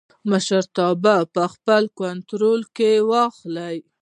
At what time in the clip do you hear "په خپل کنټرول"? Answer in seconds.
1.35-2.61